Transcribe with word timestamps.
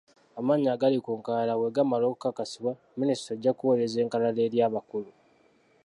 Amannya 0.39 0.69
agali 0.75 0.97
ku 1.05 1.11
nkalala 1.19 1.53
bwe 1.59 1.69
gamala 1.75 2.05
okukakasibwa, 2.07 2.71
minisitule 2.99 3.35
ejja 3.37 3.51
kuweereza 3.57 3.97
enkalala 4.03 4.39
eri 4.45 4.57
abakulu. 4.67 5.11